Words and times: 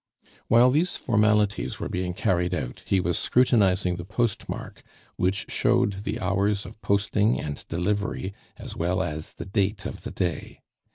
While 0.47 0.71
these 0.71 0.95
formalities 0.97 1.79
were 1.79 1.87
being 1.87 2.15
carried 2.15 2.55
out, 2.55 2.81
he 2.87 2.99
was 2.99 3.19
scrutinizing 3.19 3.97
the 3.97 4.03
postmark, 4.03 4.81
which 5.15 5.51
showed 5.51 6.01
the 6.05 6.19
hours 6.19 6.65
of 6.65 6.81
posting 6.81 7.39
and 7.39 7.63
delivery, 7.67 8.33
as 8.57 8.75
well 8.75 9.03
at 9.03 9.21
the 9.37 9.45
date 9.45 9.85
of 9.85 10.01
the 10.01 10.09
day. 10.09 10.61